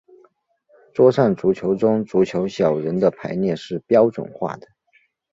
[0.95, 4.65] 桌上足球中足球小人的排列是标准化的。